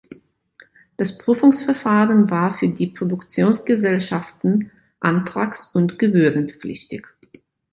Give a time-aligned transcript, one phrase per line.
[0.97, 7.05] Das Prüfungsverfahren war für die Produktionsgesellschaften antrags- und gebührenpflichtig.